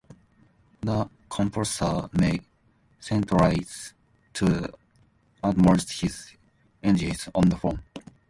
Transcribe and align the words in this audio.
The 0.81 1.07
composer 1.29 2.09
may 2.13 2.39
centralize 2.99 3.93
to 4.33 4.45
the 4.45 4.73
utmost 5.43 6.01
his 6.01 6.31
energies 6.81 7.29
on 7.35 7.49
the 7.49 7.55
form. 7.57 7.83